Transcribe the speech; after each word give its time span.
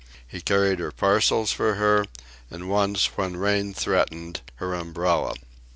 He 0.27 0.41
carried 0.41 0.79
her 0.79 0.91
parcels 0.91 1.51
for 1.51 1.75
her, 1.75 2.05
and 2.49 2.67
once, 2.67 3.05
when 3.17 3.37
rain 3.37 3.71
threatened, 3.75 4.41
her 4.55 4.73
umbrella. 4.73 5.35